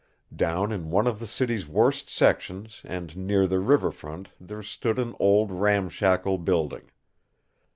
[0.35, 4.97] Down in one of the city's worst sections and near the river front there stood
[4.97, 6.89] an old ramshackle building.